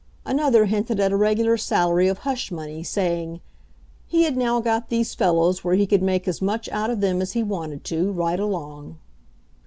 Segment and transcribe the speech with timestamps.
[0.25, 3.39] Another hinted at a regular salary of hush money, saying
[4.07, 7.21] "he had now got these fellows where he could make as much out of them
[7.21, 8.97] as he wanted to, right along."